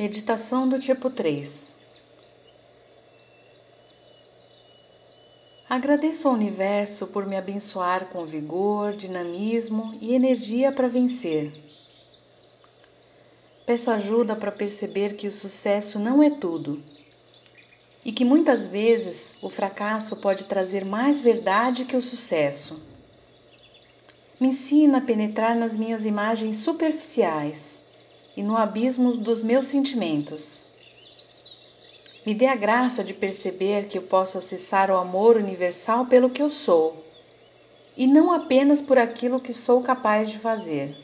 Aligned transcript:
Meditação 0.00 0.66
do 0.66 0.78
tipo 0.78 1.10
3 1.10 1.74
Agradeço 5.68 6.26
ao 6.26 6.32
universo 6.32 7.08
por 7.08 7.26
me 7.26 7.36
abençoar 7.36 8.06
com 8.06 8.24
vigor, 8.24 8.94
dinamismo 8.94 9.94
e 10.00 10.14
energia 10.14 10.72
para 10.72 10.88
vencer. 10.88 11.52
Peço 13.66 13.90
ajuda 13.90 14.34
para 14.34 14.50
perceber 14.50 15.16
que 15.16 15.26
o 15.26 15.30
sucesso 15.30 15.98
não 15.98 16.22
é 16.22 16.30
tudo 16.30 16.82
e 18.02 18.10
que 18.10 18.24
muitas 18.24 18.64
vezes 18.64 19.34
o 19.42 19.50
fracasso 19.50 20.16
pode 20.16 20.44
trazer 20.44 20.82
mais 20.82 21.20
verdade 21.20 21.84
que 21.84 21.94
o 21.94 22.00
sucesso. 22.00 22.80
Me 24.40 24.46
ensina 24.46 24.96
a 24.96 25.02
penetrar 25.02 25.54
nas 25.54 25.76
minhas 25.76 26.06
imagens 26.06 26.56
superficiais 26.56 27.89
e 28.36 28.42
no 28.42 28.56
abismo 28.56 29.16
dos 29.16 29.42
meus 29.42 29.66
sentimentos. 29.66 30.72
Me 32.24 32.34
dê 32.34 32.46
a 32.46 32.54
graça 32.54 33.02
de 33.02 33.14
perceber 33.14 33.86
que 33.86 33.98
eu 33.98 34.02
posso 34.02 34.38
acessar 34.38 34.90
o 34.90 34.96
amor 34.96 35.36
universal 35.36 36.06
pelo 36.06 36.28
que 36.28 36.42
eu 36.42 36.50
sou 36.50 37.04
e 37.96 38.06
não 38.06 38.32
apenas 38.32 38.80
por 38.80 38.98
aquilo 38.98 39.40
que 39.40 39.52
sou 39.52 39.82
capaz 39.82 40.30
de 40.30 40.38
fazer. 40.38 40.94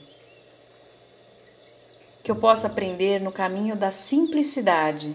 Que 2.23 2.31
eu 2.31 2.37
possa 2.37 2.67
aprender 2.67 3.21
no 3.21 3.33
caminho 3.33 3.77
da 3.77 3.91
simplicidade, 3.91 5.15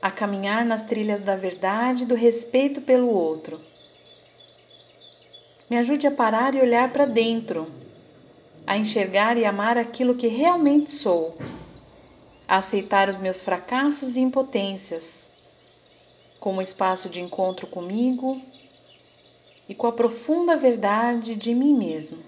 a 0.00 0.10
caminhar 0.10 0.64
nas 0.64 0.82
trilhas 0.82 1.20
da 1.20 1.36
verdade 1.36 2.04
e 2.04 2.06
do 2.06 2.14
respeito 2.14 2.80
pelo 2.80 3.08
outro. 3.08 3.60
Me 5.68 5.76
ajude 5.78 6.06
a 6.06 6.10
parar 6.10 6.54
e 6.54 6.60
olhar 6.60 6.92
para 6.92 7.06
dentro 7.06 7.66
a 8.72 8.76
enxergar 8.78 9.36
e 9.36 9.44
amar 9.44 9.76
aquilo 9.76 10.14
que 10.14 10.28
realmente 10.28 10.90
sou, 10.90 11.36
a 12.48 12.56
aceitar 12.56 13.06
os 13.06 13.20
meus 13.20 13.42
fracassos 13.42 14.16
e 14.16 14.20
impotências 14.20 15.30
como 16.40 16.62
espaço 16.62 17.10
de 17.10 17.20
encontro 17.20 17.66
comigo 17.66 18.40
e 19.68 19.74
com 19.74 19.86
a 19.86 19.92
profunda 19.92 20.56
verdade 20.56 21.36
de 21.36 21.54
mim 21.54 21.76
mesmo. 21.76 22.18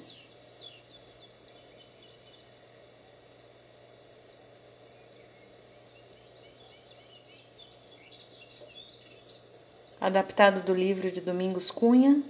Adaptado 9.98 10.62
do 10.62 10.74
livro 10.74 11.10
de 11.10 11.22
Domingos 11.22 11.70
Cunha, 11.70 12.22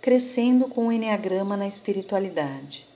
Crescendo 0.00 0.68
com 0.68 0.86
o 0.86 0.92
Enneagrama 0.92 1.54
na 1.54 1.68
Espiritualidade. 1.68 2.88